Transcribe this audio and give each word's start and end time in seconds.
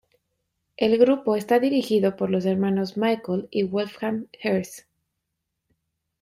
El 0.77 0.97
grupo 0.97 1.35
está 1.35 1.59
dirigido 1.59 2.15
por 2.15 2.31
los 2.31 2.47
hermanos 2.47 2.97
Michael 2.97 3.47
y 3.51 3.61
Wolfgang 3.65 4.25
Herz. 4.31 4.87